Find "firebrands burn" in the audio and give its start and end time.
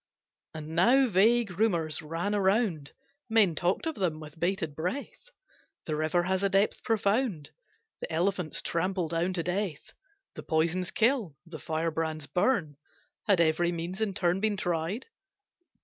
11.59-12.77